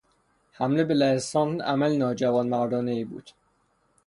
[0.53, 3.31] حمله به لهستان عمل ناجوانمردانهای بود.